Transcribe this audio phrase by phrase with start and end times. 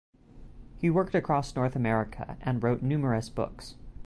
[0.79, 3.75] He worked across North America and wrote numerous books.